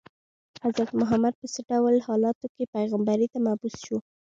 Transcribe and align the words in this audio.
حضرت 0.65 0.89
محمد 0.99 1.33
په 1.41 1.47
څه 1.53 1.59
ډول 1.69 1.95
حالاتو 2.07 2.45
کې 2.53 2.71
پیغمبرۍ 2.75 3.27
ته 3.33 3.39
مبعوث 3.47 3.75
شو. 3.85 3.97